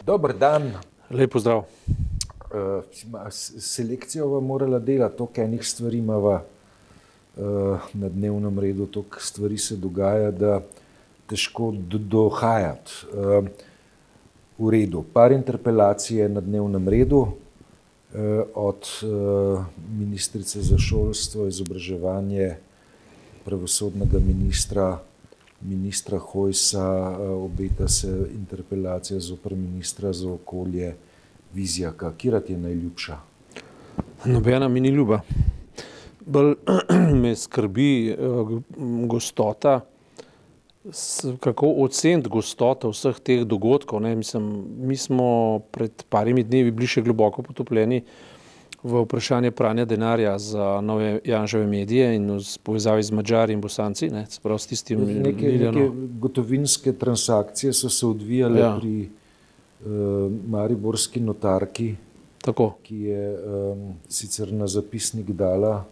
[0.00, 0.72] Dober dan.
[1.10, 1.64] Lep pozdrav.
[2.50, 2.84] Uh,
[3.60, 9.76] selekcijo bomo morali delati, toliko enih stvari imamo uh, na dnevnem redu, toliko stvari se
[9.76, 10.60] dogaja, da
[11.28, 12.92] težko dohajati.
[13.12, 13.44] Uh,
[14.58, 17.34] v redu, par interpelacij je na dnevnem redu, uh,
[18.54, 19.64] od uh,
[19.98, 22.56] ministrice za šolstvo, izobraževanje,
[23.44, 24.98] pravosodnega ministra
[25.60, 30.96] ministra Hojsa, eh, obeta se interpelacija zoper ministra za okolje
[31.54, 32.12] Vizjaka.
[32.16, 33.16] Kira ti je najljubša?
[34.24, 35.20] Nobena mi ni ljuba.
[36.26, 36.54] Bolj
[37.22, 38.60] me skrbi uh,
[39.06, 39.80] gostota,
[41.40, 44.00] kako oceniti gostoto vseh teh dogodkov.
[44.00, 48.29] Mislim, mi smo pred parimi dnevi bili še globoko potopljeni uh,
[48.82, 54.10] v vprašanje pranja denarja za nove Janževe medije in v povezavi z Mačari in Bosanci.
[54.10, 58.76] Ne, s tistim, neke, neke gotovinske transakcije so se odvijale ja.
[58.80, 59.08] pri
[59.84, 61.94] uh, Mariborski notarki,
[62.42, 62.74] Tako.
[62.82, 65.84] ki je um, sicer na zapisnik dala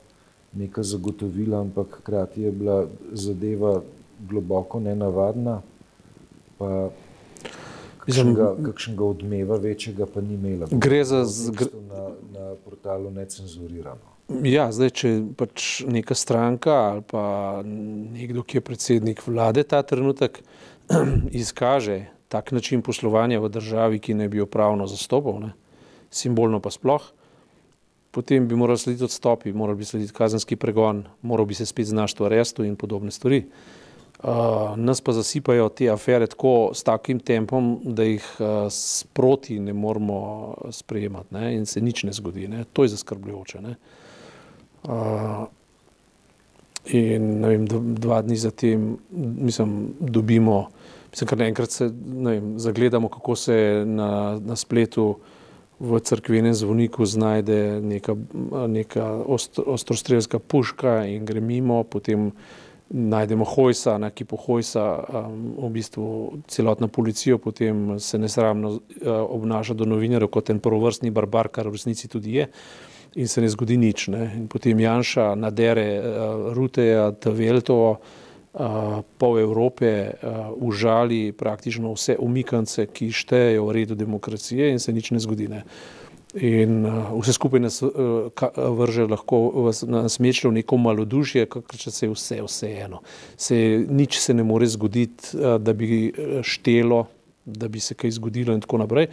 [0.53, 3.81] nekaj zagotovila, ampak hkrati je bila zadeva
[4.29, 5.61] globoko nenavadna.
[6.59, 6.91] Pa
[8.09, 10.69] kakšnega, kakšnega odmeva večjega pa ni imela.
[10.71, 11.69] Gre za zgr...
[11.89, 14.17] na, na portalu necenzurirano.
[14.45, 17.23] Ja, zdaj, če pač neka stranka ali pa
[17.65, 20.43] nekdo, ki je predsednik vlade ta trenutek,
[21.43, 25.55] izkaže tak način poslovanja v državi, ki ne bi jo pravno zastopal, ne,
[26.13, 27.07] simbolno pa sploh,
[28.13, 32.21] potem bi moral slediti odstopi, moral bi slediti kazenski pregon, moral bi se spet znašti
[32.21, 33.47] v arestu in podobne stvari.
[33.49, 33.79] Uh,
[34.77, 40.55] nas pa zasipajo te afere tako s takim tempom, da jih uh, sproti ne moramo
[40.71, 41.55] sprejemati ne?
[41.55, 42.49] in se nič ne zgodi.
[42.49, 42.65] Ne?
[42.73, 43.59] To je zaskrbljujoče.
[44.83, 45.47] Uh,
[46.85, 50.69] in vem, dva dni zatem, mislim, dobimo,
[51.11, 51.91] mislim, kar naenkrat se
[52.25, 55.19] vem, zagledamo, kako se na, na spletu
[55.81, 58.17] v crkvenem zvoniku znajde neka,
[58.67, 62.33] neka ostro, ostrostrelska puška in gre mimo, potem
[62.91, 66.07] najdemo Hojsa, na kipu Hojsa, um, v bistvu
[66.49, 68.81] celotna policija potem se nesramno uh,
[69.29, 72.49] obnaša do novinarjev kot en prvovrstni barbar, kar v resnici tudi je.
[73.15, 74.09] In se ne zgodi nič.
[74.09, 74.33] Ne.
[74.37, 82.87] In potem Janša nadere uh, Ruteja, Tveltovo, uh, pol Evrope, uh, užali praktično vse umikance,
[82.87, 85.49] ki štejejo v redu demokracije in se nič ne zgodi.
[85.49, 85.65] Ne.
[86.39, 87.91] In uh, vse skupaj nas uh,
[88.79, 89.73] vrže lahko v
[90.09, 93.03] smečlo neko malodušje, kakor če se je vse vseeno.
[93.37, 96.13] Se, nič se ne more zgoditi, uh, da bi
[96.43, 97.07] štelo,
[97.45, 99.09] da bi se kaj zgodilo in tako naprej.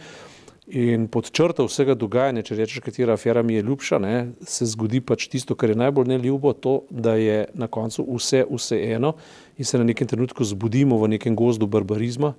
[0.66, 4.98] In pod črto vsega dogajanja, če rečeš, katera afera mi je ljubša, ne, se zgodi
[4.98, 9.14] pač tisto, kar je najbolj neljubo, to, da je na koncu vse vseeno
[9.56, 12.34] in se na nekem trenutku zbudimo v nekem gozdu barbarizma,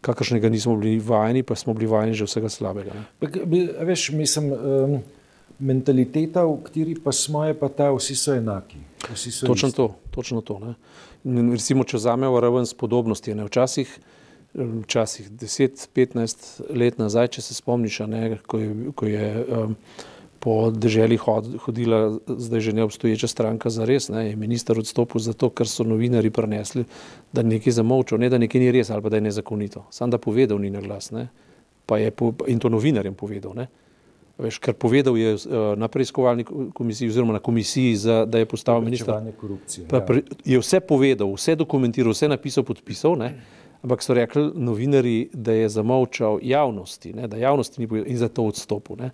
[0.00, 2.92] kakršnega nismo bili vajeni, pa smo bili vajeni že vsega slabega.
[3.80, 5.00] Veš, mislim, um,
[5.60, 8.80] mentaliteta, v kateri pa smo, je pa ta, vsi so enaki.
[9.12, 9.76] Vsi so točno isti.
[9.76, 10.58] to, točno to.
[10.58, 10.74] Ne.
[11.52, 13.92] Recimo, če vzamemo raven spodobnosti, ne, včasih,
[14.54, 19.76] včasih 10-15 let nazaj, če se spomniš, ne, ko je, ko je um,
[20.40, 21.16] po državi
[21.60, 26.30] hodila zdaj že neobstoječa stranka za res, ne, je minister odstopil zato, ker so novinari
[26.30, 26.84] prenesli,
[27.32, 29.84] da nekaj zamolčal, ne da nekaj ni res ali pa da je nezakonito.
[29.90, 31.28] Sam da povedal ni na glas, ne,
[31.86, 33.68] pa je po, in to novinarjem povedal, ne.
[34.40, 38.84] Veš, ker povedal je uh, na preiskovalni komisiji oziroma na komisiji, za, da je postavil
[38.88, 39.12] minister.
[39.12, 40.00] Ja.
[40.44, 43.34] Je vse povedal, vse dokumentiral, vse napisal, podpisal, ne.
[43.82, 48.44] Ampak so rekli novinari, da je zamolčal javnosti, ne, da javnosti ni povedal in zato
[48.44, 48.96] odstopil.
[49.00, 49.10] Ne.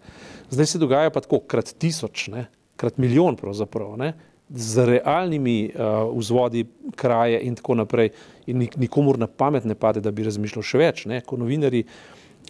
[0.50, 4.12] Zdaj se dogaja pa tako krat tisoč, ne, krat milijon pravzaprav, ne,
[4.50, 6.65] z realnimi uh, vzvodi
[6.97, 8.12] kraje in tako naprej
[8.47, 11.05] in nik nikomur na pamet ne pade, da bi razmišljal še več.
[11.10, 11.21] Ne.
[11.26, 11.84] Ko novinari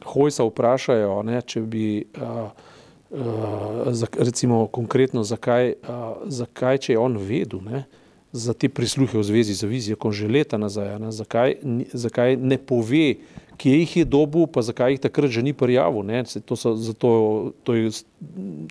[0.05, 2.49] hojsa vprašajo, ne, če bi uh,
[3.13, 8.03] uh, recimo konkretno zakaj, uh, zakaj, če je on vedel, ne, uh,
[8.37, 11.57] za te prisluhe v zvezi z vizijo, že leta nazaj, ne, zakaj,
[11.93, 13.17] zakaj ne pove,
[13.57, 16.05] kje jih je dobu, pa zakaj jih takrat že ni prijavil.
[16.05, 17.09] Ne, to, so, zato,
[17.65, 17.91] to, je,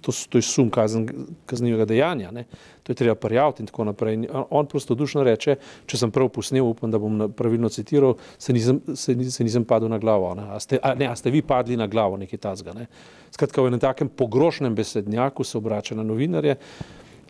[0.02, 1.10] to, to je sum kazen,
[1.50, 2.46] kaznivega dejanja, ne,
[2.86, 4.14] to je treba prijaviti in tako naprej.
[4.14, 5.58] In on prosto dušno reče,
[5.90, 9.90] če sem prav posnel, upam, da bom pravilno citiral, se nisem, se, se nisem padel
[9.90, 10.36] na glavo.
[10.38, 12.78] Ne, a, ste, a, ne, a ste vi padli na glavo, nekaj tazga.
[12.78, 12.86] Ne.
[13.34, 16.60] Skratka, v enem takem pogrošnem besednjaku se obrača na novinarje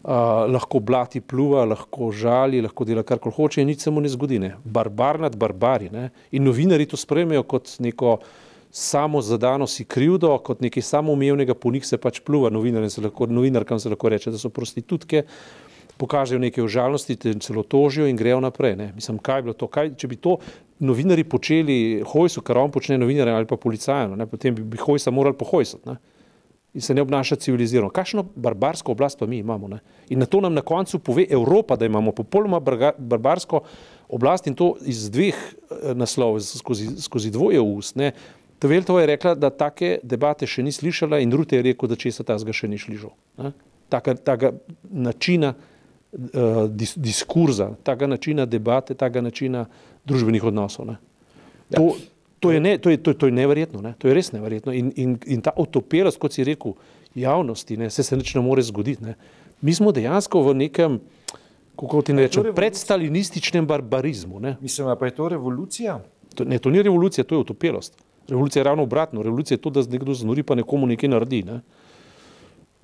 [0.05, 4.09] lahko blati pluva, lahko žali, lahko dela kar koli hoče in nič se mu ne
[4.09, 4.39] zgodi.
[4.39, 4.55] Ne.
[4.63, 5.89] Barbar nad barbari.
[5.89, 6.09] Ne.
[6.31, 8.19] In novinari to sprejmejo kot neko
[8.71, 14.09] samo zadano si krivdo, kot nekaj samoumevnega, po njih se pač pluva, novinarkam se lahko
[14.09, 15.23] reče, da so prostitutke,
[15.97, 18.75] pokažejo neke užalnosti, te celo tožijo in grejo naprej.
[18.75, 18.91] Ne.
[18.95, 19.71] Mislim, kaj je bilo to?
[19.71, 20.37] Kaj, če bi to
[20.79, 25.39] novinari počeli hojsu, kar on počne novinarjem ali pa policajem, potem bi, bi hojsa morali
[25.39, 25.95] pohojsati ne?
[26.75, 27.89] In se ne obnaša civilizirano.
[27.89, 29.67] Kakšno barbarsko oblast pa mi imamo?
[29.67, 29.79] Ne?
[30.09, 32.59] In na to nam na koncu pove Evropa, da imamo popolnoma
[32.97, 33.61] barbarsko
[34.09, 37.95] oblast in to iz dveh eh, naslovov, skozi, skozi dvoje ust.
[37.95, 38.11] Ne?
[38.59, 42.23] Tveltova je rekla, da take debate še ni slišala in Rute je rekel, da česa
[42.27, 43.11] ta zga še ni slišal.
[43.89, 44.51] Taka, taka
[44.91, 49.65] načina uh, dis, diskurza, taka načina debate, taka načina
[50.07, 50.95] družbenih odnosov.
[50.95, 50.97] Ja.
[51.77, 51.95] To,
[52.45, 53.93] to, je ne, to, je, to, to je neverjetno, ne?
[53.97, 54.73] to je res neverjetno.
[54.73, 56.75] In, in, in ta otopelost, kot si rekel,
[57.15, 57.89] javnosti, ne?
[57.89, 59.03] se se nič ne more zgoditi.
[59.03, 59.15] Ne?
[59.61, 60.99] Mi smo dejansko v nekem,
[61.79, 64.39] kako ti ne rečem, predstalinističnem barbarizmu.
[64.39, 64.57] Ne?
[64.61, 65.99] Mislim, pa je to revolucija?
[66.35, 67.97] To, ne, to ni revolucija, to je otopelost.
[68.27, 69.23] Revolucija je ravno obratno.
[69.23, 71.43] Revolucija je to, da nekdo znori pa nekomu nekaj naredi.
[71.43, 71.61] Ne?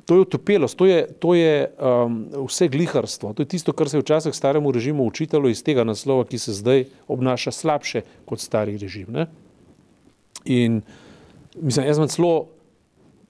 [0.05, 3.33] To je utopelost, to je, to je um, vse gliharstvo.
[3.33, 6.53] To je tisto, kar se je včasih staremu režimu učitalo iz tega naslova, ki se
[6.53, 9.07] zdaj obnaša slabše kot stari režim.
[9.13, 9.27] Ne?
[10.45, 10.81] In
[11.55, 12.47] mislim, jaz imam celo,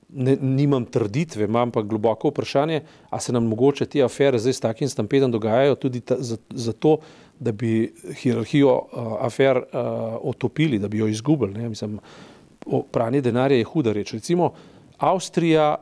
[0.09, 4.59] ne, nimam trditve, imam pa globoko vprašanje, a se nam mogoče te afere zdaj s
[4.59, 6.17] takim stampedom dogajajo tudi ta,
[6.49, 6.97] zato,
[7.39, 9.63] da bi hierarhijo uh, afer uh,
[10.21, 11.53] otopili, da bi jo izgubili.
[11.53, 11.69] Ne?
[11.69, 11.99] Mislim,
[12.91, 14.13] pranje denarja je huda reč.
[14.13, 14.51] Recimo,
[14.97, 15.77] Avstrija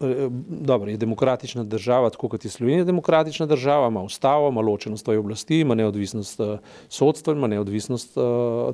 [0.00, 5.04] Eh, dobro, je demokratična država, tako kot je Slovenija demokratična država, ima ustavo, ima ločenost
[5.04, 8.24] svoje oblasti, ima neodvisnost uh, sodstva, ima neodvisnost uh,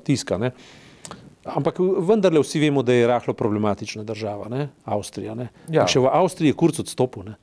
[0.02, 0.38] tiska.
[0.38, 0.50] Ne?
[1.46, 1.78] Ampak
[2.08, 4.68] vendarle vsi vemo, da je rahlo problematična država, ne?
[4.84, 5.34] Avstrija.
[5.34, 5.48] Ne?
[5.70, 5.86] Ja.
[5.86, 7.28] Še v Avstriji je kurc odstopil.
[7.30, 7.36] Ne?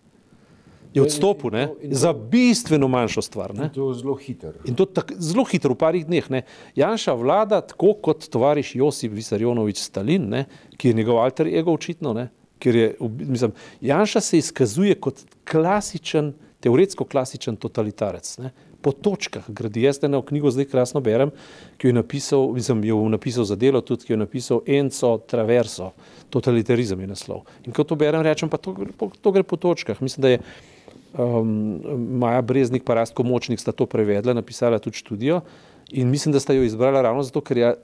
[0.94, 3.54] Je odstopil ne, in in za bistveno manjšo stvar.
[3.58, 3.64] Ne.
[3.64, 4.54] In to zelo hitro.
[4.70, 6.30] In to tak, zelo hitro, v parih dneh.
[6.30, 6.44] Ne.
[6.78, 10.46] Janša vlada, tako kot tovariš Josip Visarjonovič Stalin, ne,
[10.78, 12.28] ki je njegov alter ego očitno, ne,
[12.62, 18.30] ker je, mislim, Janša se izkazuje kot klasičen, teoretsko klasičen totalitarec.
[18.44, 18.54] Ne?
[18.84, 19.86] Po točkah gradi.
[19.88, 21.32] Jaz eno knjigo zdaj krasno berem,
[21.80, 25.18] ki jo je napisal, mislim, jo napisal za delo, tudi ki jo je napisal Enzo
[25.28, 25.94] Traverso,
[26.30, 27.46] totalitarizem je naslov.
[27.64, 28.76] In ko to berem, rečem, pa to,
[29.22, 30.02] to gre po točkah.
[30.04, 30.40] Mislim, da je
[31.16, 31.80] um,
[32.20, 35.42] Maja Breznik pa Rastko Močnik sta to prevedla, napisala tudi študijo.
[35.92, 37.76] In mislim, da ste jo izbrali ravno zato, ker je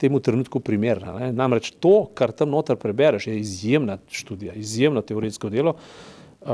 [0.00, 1.12] temu trenutku primerna.
[1.18, 1.32] Ne?
[1.32, 6.48] Namreč to, kar tam noter prebereš, je izjemna študija, izjemno teoretsko delo uh,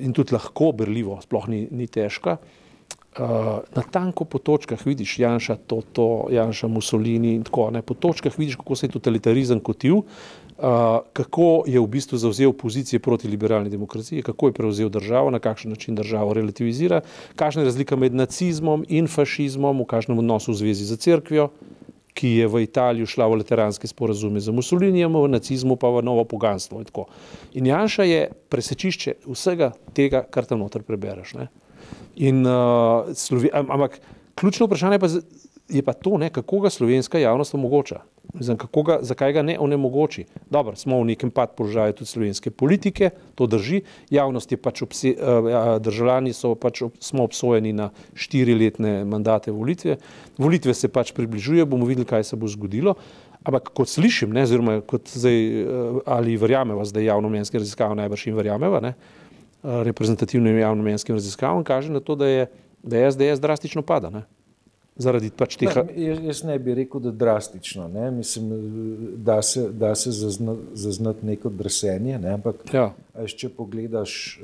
[0.00, 2.36] in tudi lahko berljivo, sploh ni, ni težka.
[2.38, 2.67] Uh,
[3.18, 7.86] na tanko po točkah vidiš Janša, Toto, Janša, Mussolini in tako naprej.
[7.86, 10.02] Po točkah vidiš, kako se je totalitarizem kotil,
[11.12, 15.70] kako je v bistvu zauzel pozicije proti liberalni demokraciji, kako je prevzel državo, na kakšen
[15.70, 17.00] način državo relativizira,
[17.36, 21.50] kakšna je razlika med nacizmom in fašizmom, v kakšnem odnosu v zvezi z crkvijo,
[22.18, 26.24] ki je v Italijo šla v lateranske sporazume z Mussolinijem, v nacizmu pa v novo
[26.24, 26.82] poganstvo.
[26.82, 26.86] In,
[27.54, 31.34] in Janša je presečišče vsega tega, kar tam noter prebereš.
[31.38, 31.46] Ne?
[32.16, 34.00] In, uh, Slovi, ampak
[34.34, 35.08] ključno vprašanje pa
[35.68, 38.00] je pa to, ne, kako ga slovenska javnost omogoča.
[38.34, 40.24] Mislim, ga, zakaj ga ne onemogoči?
[40.50, 43.82] Dobro, smo v nekem pad položaju tudi slovenske politike, to drži.
[44.10, 49.96] Javnost je pač, obse, uh, državljani so pač, smo obsojeni na štiriletne mandate volitve.
[50.38, 52.96] Volitve se pač približuje, bomo videli, kaj se bo zgodilo.
[53.44, 58.28] Ampak kot slišim, ne, oziroma kot zdaj, uh, ali verjameva, zdaj javno mnenjske raziskave najbrž
[58.28, 59.27] in verjameva, ne, uh,
[59.62, 62.46] reprezentativnim javno mnenjskim raziskavam kaže na to, da je,
[62.82, 64.10] da je SDS drastično pada.
[64.10, 64.22] Ne
[64.98, 65.70] zaradi pač teh.
[65.96, 67.86] Jaz, jaz ne bi rekel, da je drastično.
[67.88, 68.10] Ne?
[68.10, 68.50] Mislim,
[69.24, 70.10] da se, da se
[70.74, 72.18] zaznati neko drsenje.
[72.18, 72.34] Ne?
[72.34, 72.90] Ampak, ja.
[73.14, 74.40] če pogledaš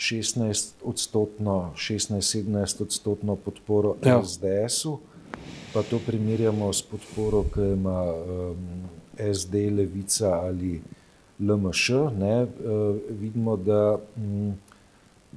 [0.00, 4.22] 16 eh, odstotno, 16-17 odstotno podporo ja.
[4.24, 4.96] SDS-u,
[5.74, 8.64] pa to primerjamo s podporo, ki ima um,
[9.20, 10.80] SD, Levica ali
[11.40, 12.42] LMŠ, ne?
[12.42, 13.98] Uh, vidimo, da.
[14.16, 14.58] Um,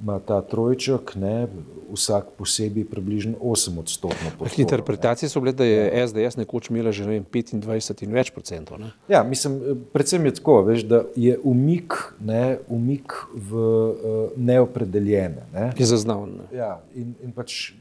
[0.02, 1.46] ima ta trojček, ne,
[1.92, 4.48] vsak posebej približno 8 odstotkov.
[4.58, 8.80] Interpretacije so bile, da je SDS nekoč imela že ne vem, 25 in več procentov.
[8.82, 8.90] Ne?
[9.08, 9.60] Ja, mislim,
[9.92, 15.46] predvsem je tako, veš, da je umik, ne, umik v uh, neopredeljene.
[15.54, 15.70] Ne.
[15.78, 16.26] Je zaznal.
[16.26, 16.50] Ne.
[16.56, 17.72] Ja, in, in pač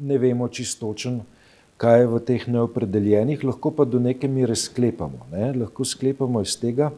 [0.00, 1.20] ne vemo čistočen,
[1.76, 5.26] kaj je v teh neopredeljenih, lahko pa do neke mere sklepamo.
[5.34, 5.52] Ne.
[5.52, 6.94] Lahko sklepamo iz tega,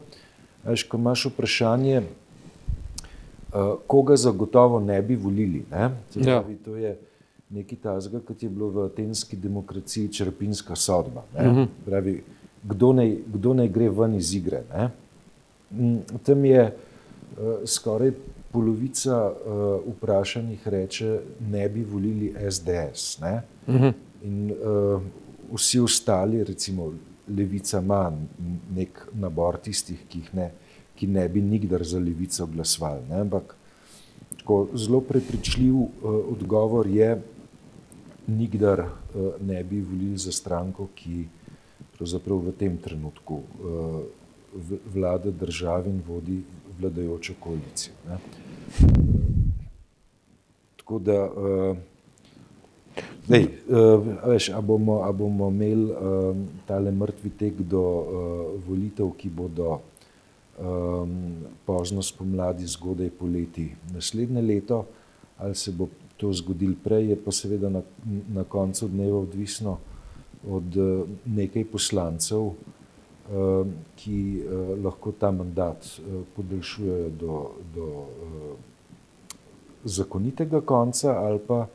[0.65, 5.65] veš, ko imaš vprašanje, uh, koga zagotovo ne bi volili.
[5.71, 5.89] Ne?
[6.15, 6.43] Ja.
[6.65, 6.97] To je
[7.49, 11.23] nekaj tazga, kot je bilo v atenski demokraciji črpinska sodba.
[11.33, 11.55] Uh mhm.
[11.55, 11.67] -huh.
[11.85, 12.23] Pravi,
[12.63, 14.63] kdo, ne, kdo ne gre ven iz igre.
[14.73, 14.89] Ne?
[15.71, 18.11] Mm, tam je uh, skoraj
[18.51, 21.19] polovica uh, vprašanih reče,
[21.51, 23.19] ne bi volili SDS.
[23.19, 23.41] Ne?
[23.67, 23.83] Uh mhm.
[23.83, 23.93] -huh.
[24.23, 25.01] In uh,
[25.53, 26.93] vsi ostali, recimo
[27.27, 28.11] Levica, ima
[28.75, 30.51] nek nabor tistih, ki ne
[30.95, 33.03] ki ne bi nikdar za levico glasovali.
[33.11, 33.55] Ampak
[34.37, 35.89] tako, zelo prepričljiv uh,
[36.31, 37.21] odgovor je,
[38.27, 38.85] nikdar
[39.41, 41.27] ne bi volili za stranko, ki
[41.97, 43.41] pravzaprav v tem trenutku
[44.93, 46.39] vlada državi in vodi
[46.79, 47.93] vladajočo koalicijo.
[48.09, 48.17] Ne.
[50.77, 51.19] Tako da,
[53.25, 53.47] zdaj,
[54.27, 55.93] veš, a bomo, a bomo imeli
[56.65, 57.83] tale mrtvi tek do
[58.67, 59.79] volitev, ki bodo
[61.65, 64.85] pozno spomladi, zgodaj poleti naslednje leto,
[65.37, 65.87] ali se bo
[66.17, 67.81] to zgodilo prej, je pa seveda na,
[68.33, 69.77] na koncu dneva odvisno
[70.47, 70.77] od
[71.25, 72.53] nekaj poslancev,
[73.95, 74.19] ki
[74.83, 75.87] lahko ta mandat
[76.35, 77.39] podaljšujejo do,
[77.75, 77.87] do
[79.83, 81.65] zakonitega konca ali pa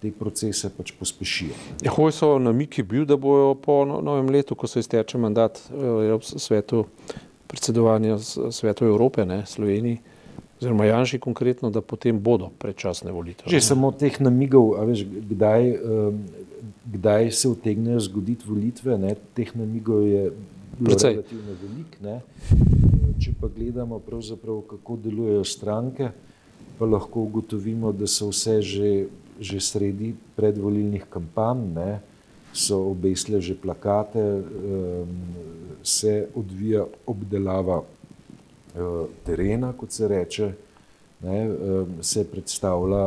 [0.00, 1.54] te procese pač pospešijo.
[1.84, 5.62] Ja, Hojso namik je bil, da bojo po no-, novem letu, ko se izteče mandat
[5.70, 6.84] v svetu
[7.46, 8.18] predsedovanja
[8.50, 9.98] svetu Evrope, ne, Sloveniji,
[10.60, 13.50] oziroma Janši konkretno, da potem bodo predčasne volitve.
[13.50, 15.72] Že samo teh namigov, a veš, kdaj,
[16.96, 20.30] kdaj se utegnejo zgoditi volitve, ne, teh namigov je
[20.84, 21.20] Precej.
[21.20, 22.20] relativno velik, ne.
[23.20, 26.10] Če pa gledamo pravzaprav, kako delujejo stranke,
[26.78, 28.90] pa lahko ugotovimo, da so vse že,
[29.40, 31.90] že sredi predvolilnih kampanj, ne,
[32.52, 34.22] so obesile že plakate,
[35.82, 37.82] se odvija obdelava
[39.24, 40.52] terena, kot se reče,
[41.22, 41.36] ne,
[42.00, 43.04] se predstavlja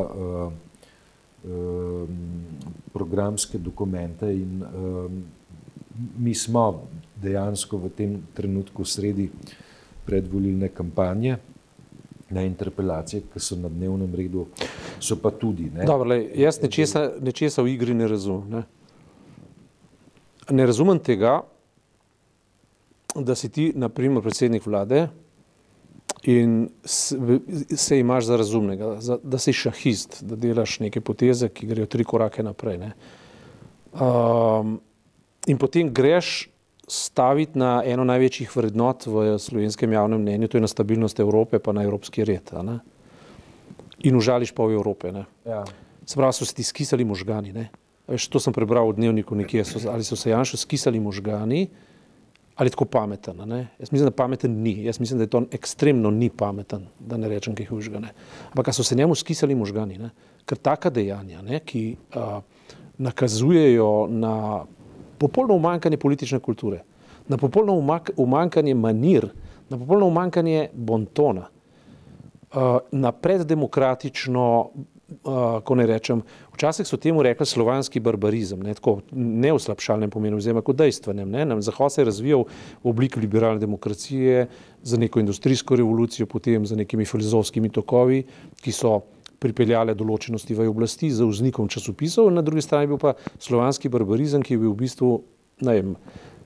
[2.94, 4.64] programske dokumente in
[6.20, 6.88] mi smo
[7.22, 9.30] dejansko v tem trenutku sredi
[10.06, 11.38] predvolilne kampanje
[12.30, 14.48] na interpelacije, ki so na dnevnem redu,
[15.00, 15.70] so pa tudi.
[15.76, 15.86] Ne.
[15.86, 18.50] Dobro, lej, jaz nečesa, nečesa v igri ne razumem.
[18.50, 18.64] Ne.
[20.50, 21.42] ne razumem tega,
[23.16, 25.08] da si ti, na primer, predsednik vlade
[26.24, 31.88] in se imaš za razumnega, za, da si šahist, da delaš neke poteze, ki grejo
[31.88, 32.78] tri korake naprej.
[32.78, 32.92] Ne.
[33.94, 34.80] Um,
[35.48, 36.50] in potem greš
[36.90, 41.74] staviti na eno največjih vrednot v slovenskem javnem mnenju, to je na stabilnost Evrope, pa
[41.74, 42.50] na evropski red.
[42.66, 42.80] Ne?
[44.04, 45.12] In užališ pol Evrope.
[45.46, 45.64] Ja.
[46.06, 47.54] Se pravi, so se ti skisali možgani.
[47.54, 47.70] Ne?
[48.08, 51.68] Veš, to sem prebral v dnevniku nekje, so, ali so se Janšu skisali možgani,
[52.56, 53.38] ali tako pameten.
[53.46, 53.68] Ne?
[53.80, 54.84] Jaz mislim, da pameten ni.
[54.84, 58.02] Jaz mislim, da je to ekstremno ni pameten, da ne rečem kaj hujšega.
[58.50, 60.10] Ampak so se njemu skisali možgani, ne?
[60.46, 61.60] ker taka dejanja, ne?
[61.60, 62.42] ki a,
[62.98, 64.66] nakazujejo na
[65.18, 66.82] popolno umankanje politične kulture,
[67.28, 67.78] na popolno
[68.18, 69.30] umankanje manir,
[69.70, 71.46] na popolno umankanje bontona,
[72.92, 74.46] na preddemokratično,
[75.64, 76.22] ko ne rečem,
[76.54, 81.30] včasih so temu rekli slovanski barbarizem, ne, tako, ne v slabšalnem pomenu, oziroma kot dejstvenem.
[81.30, 82.46] Ne, Zahod se je razvijal
[82.84, 84.48] v obliki liberalne demokracije,
[84.84, 88.24] za neko industrijsko revolucijo, potem za nekimi filozofskimi tokovi,
[88.62, 89.00] ki so
[89.40, 94.56] pripeljale določenosti v oblasti z vznikom časopisov, na drugi strani bil pa slovanski barbarizem, ki
[94.56, 95.14] je bil v bistvu,
[95.66, 95.94] ne vem,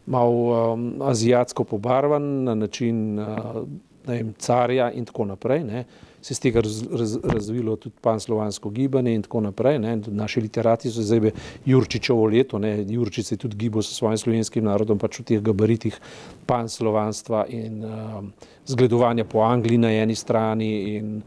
[0.06, 5.64] malo um, azijatsko pobarvan na način uh, ne vem, carja in tako naprej.
[5.64, 5.86] Ne.
[6.22, 9.80] Se je z tega raz, raz, razvilo tudi panslovansko gibanje in tako naprej.
[9.80, 9.96] Ne.
[10.08, 11.32] Naši literati so zdaj
[11.66, 12.86] Jurčičevo leto, ne.
[12.88, 16.00] Jurčič se je tudi gibal s svojim slovenskim narodom, pač v teh gabaritih
[16.46, 18.32] panslovanstva in um,
[18.66, 21.22] zgledovanja po Angliji na eni strani in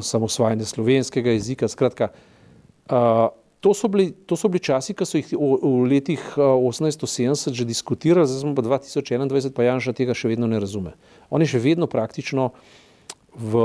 [0.00, 1.68] samosvajanje slovenskega jezika.
[1.68, 2.08] Skratka,
[3.62, 7.64] to so, bili, to so bili časi, ki so jih v, v letih 1870 že
[7.64, 10.96] diskutirali, zdaj smo pa 2021, pa Janša tega še vedno ne razume.
[11.30, 12.50] On je še vedno praktično
[13.38, 13.62] v,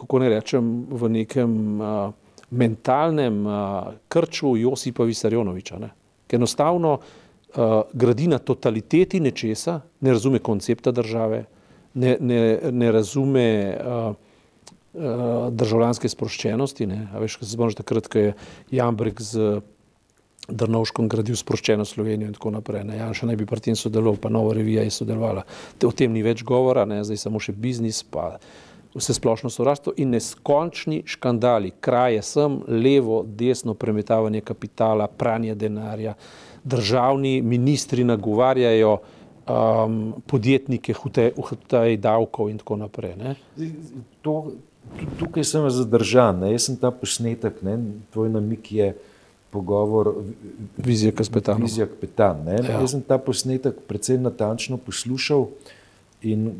[0.00, 2.16] kako ne rečem, v nekem uh,
[2.56, 5.92] mentalnem uh, krču Josipa Visarjonoviča, ne?
[6.24, 11.44] ki enostavno uh, gradi na totaliteti nečesa, ne razume koncepta države,
[12.00, 12.40] ne, ne,
[12.72, 14.23] ne razume uh,
[14.94, 16.86] državljanske sproščenosti.
[16.86, 17.06] Ne.
[17.12, 18.34] A veš, se spomniš takrat, ko je
[18.70, 19.60] Jambrek z
[20.48, 22.84] Drnovškom gradil sproščeno Slovenijo in tako naprej.
[22.84, 22.98] Ne.
[23.00, 25.46] Janša naj bi pri tem sodeloval, pa Nova revija je sodelovala.
[25.84, 28.34] O tem ni več govora, ne, zdaj samo še biznis, pa
[28.94, 36.14] vse splošno sovraštvo in neskončni škandali, kraje sem, levo, desno premetavanje kapitala, pranje denarja,
[36.64, 43.16] državni ministri nagovarjajo um, podjetnike, hutaj davkov in tako naprej.
[43.16, 43.34] Ne.
[44.22, 44.52] To,
[45.18, 46.52] tukaj sem zadržan, ne?
[46.52, 47.78] jaz sem ta posnetek, ne?
[48.12, 48.94] tvoj namik je
[49.54, 50.14] pogovor
[50.76, 51.62] Vizija Kaspetan.
[51.62, 52.42] Vizija Kapetan.
[52.48, 52.80] Ja.
[52.80, 55.46] Jaz sem ta posnetek precej natančno poslušal
[56.22, 56.50] in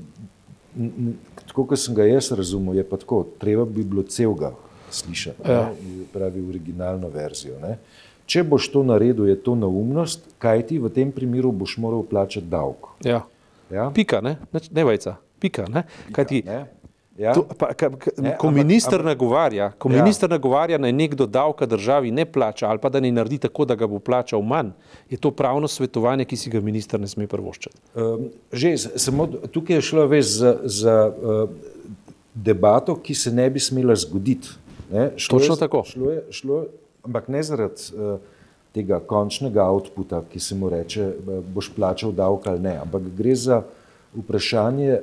[1.46, 4.52] tako, kot sem ga jaz razumel, je pa tako, treba bi bilo celega
[4.90, 5.72] slišati, ja.
[6.12, 7.58] pravi originalno verzijo.
[7.62, 7.78] Ne?
[8.30, 12.46] Če boš to naredil, je to neumnost, kaj ti v tem primeru boš moral plačati
[12.50, 12.94] davek.
[13.04, 13.24] Ja.
[13.72, 13.90] Ja?
[13.94, 14.36] Pika, ne,
[14.70, 15.66] ne vajca, pika.
[15.68, 15.84] Ne?
[16.06, 16.42] Pika, kaj ti?
[16.46, 16.64] Ne?
[17.14, 17.30] Ja?
[17.30, 19.96] To, pa, ka, ka, Ne, ko ampak- minister ampak- nagovarja, ko Ja.
[19.96, 23.74] minister nagovarja, naj nekdo davka državi ne plača ali pa da ne naredi tako, da
[23.74, 24.72] ga bo plačal manj,
[25.06, 27.76] je to pravno svetovanje, ki si ga minister ne sme prvoščati.
[27.94, 31.48] Um, že, s- samo tukaj je šlo veš za, za uh,
[32.34, 34.48] debato, ki se ne bi smela zgoditi.
[34.90, 35.10] Ne?
[35.16, 35.84] Šlo Točno je, tako.
[35.84, 36.68] Šlo je, šlo, je-
[37.04, 38.18] ampak ne zaradi uh,
[38.72, 43.34] tega končnega outputa, ki se mu reče, uh, boš plačal davek ali ne, ampak gre
[43.36, 43.62] za
[44.12, 44.98] vprašanje,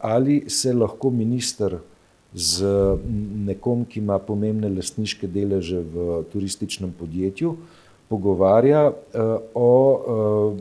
[0.00, 1.76] ali se lahko minister
[2.34, 2.64] z
[3.46, 7.56] nekom, ki ima pomembne lastniške deleže v turističnem podjetju,
[8.08, 10.56] pogovarja uh, o uh,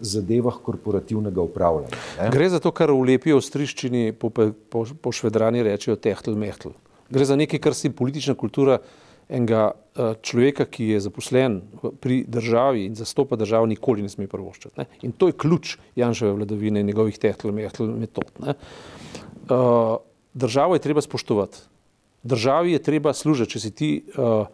[0.00, 1.98] zadevah korporativnega upravljanja.
[2.18, 2.30] Ne?
[2.32, 6.72] Gre za to, kar v lepi avstriščini po, po, po švedrani rečejo tehtl mehtl.
[7.10, 8.78] Gre za nekaj, kar si politična kultura
[9.30, 11.60] enega eh, človeka, ki je zaposlen
[12.02, 14.74] pri državi in zastopa državo, nikoli ne sme prvoščati.
[14.80, 14.86] Ne?
[15.06, 18.30] In to je ključ Janševe vladavine in njegovih tehtl mehtl metod.
[18.42, 18.56] Ne?
[19.50, 19.98] Uh,
[20.34, 21.58] državo je treba spoštovati.
[22.22, 24.46] Državi je treba služiti, če si ti uh,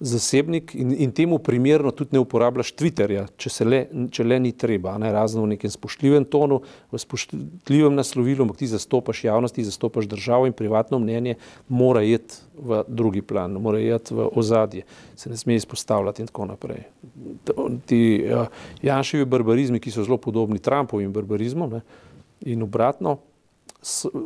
[0.00, 4.96] zasebnik in, in temu primerno tudi ne uporabljaš Twitterja, če, le, če le ni treba,
[4.98, 6.60] ne razno v nekem spoštljivem tonu,
[6.92, 11.36] v spoštljivem naslovilu, ampak ti zastopaš javnost, ti zastopaš državo in privatno mnenje
[11.68, 14.82] mora iti v drugi plan, mora iti v ozadje,
[15.16, 16.82] se ne sme izpostavljati in tako naprej.
[17.86, 18.48] Ti uh,
[18.82, 21.84] Janševi barbarizmi, ki so zelo podobni Trumpovim barbarizmom ne,
[22.50, 23.20] in obratno,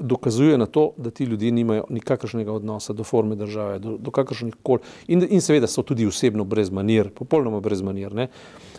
[0.00, 4.54] dokazuje na to, da ti ljudje nimajo nikakršnega odnosa do forme države, do, do kakršnih
[4.62, 4.80] koli.
[5.08, 7.82] In, in seveda so tudi osebno brez manir, popolnoma brez.
[7.82, 8.28] Ne.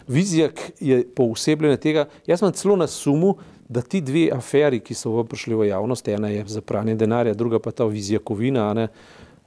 [0.07, 2.05] Vizijak je poosebljene tega.
[2.27, 3.36] Jaz imam celo na sumu,
[3.69, 7.59] da ti dve aferi, ki so prišli v javnost, ena je za pranje denarja, druga
[7.59, 8.88] pa ta vizijakovina, a ne,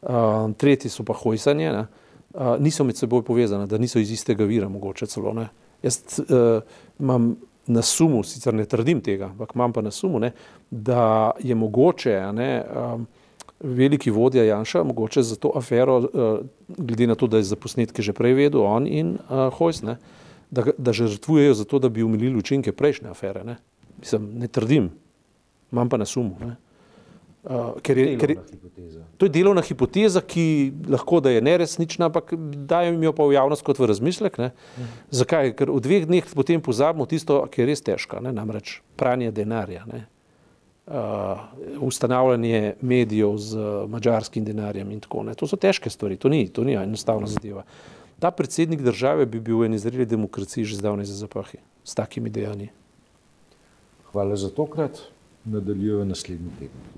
[0.02, 1.86] uh, tretji so pa hojsanje, ne,
[2.34, 5.34] uh, niso med seboj povezane, da niso iz istega vira mogoče celo.
[5.34, 5.48] Ne.
[5.82, 6.62] Jaz uh,
[7.00, 7.34] imam
[7.66, 10.33] na sumu, sicer ne trdim tega, ampak imam pa na sumu, ne,
[10.71, 13.07] da je mogoče, ne, um,
[13.61, 18.02] veliki vodja Janša, mogoče za to afero, uh, glede na to, da je za posnetke
[18.02, 19.97] že prej vedel on in uh, Hojs, ne,
[20.50, 23.45] da, da žrtvujejo za to, da bi umilili učinke prejšnje afere.
[23.45, 23.56] Ne.
[24.00, 24.91] Mislim, ne trdim,
[25.73, 26.36] imam pa na sumu.
[26.41, 26.56] Ne.
[27.43, 28.37] Uh, ker je, ker je.
[29.19, 32.31] To je delovna hipoteza, ki lahko da je neresnična, ampak
[32.71, 34.39] dajo jim jo pa v javnost kot v razmislek.
[34.39, 34.52] Ne?
[35.11, 35.50] Zakaj?
[35.59, 38.31] Ker v dveh dneh potem pozabimo tisto, ki je res težko, ne?
[38.35, 39.83] namreč pranje denarja.
[39.91, 40.05] Ne?
[40.87, 41.43] Uh,
[41.83, 45.43] ustanavljanje medijev z uh, mačarskim denarjem in tako naprej.
[45.43, 47.67] To so težke stvari, to ni, to ni enostavna zadeva.
[48.23, 52.31] Ta predsednik države bi bil v eni zreli demokraciji že zdavnaj za zapahi s takimi
[52.31, 52.71] dejanji.
[54.13, 54.99] Hvala za tokrat,
[55.45, 56.93] nadaljujemo naslednji teden.